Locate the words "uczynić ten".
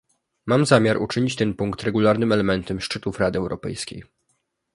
1.01-1.53